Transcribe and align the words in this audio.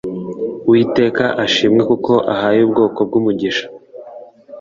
Uwiteka 0.67 1.23
ashimwe 1.45 1.81
kuko 1.89 2.13
ahaye 2.33 2.59
ubwoko 2.65 2.99
bwe 3.07 3.17
umugisha 3.21 3.65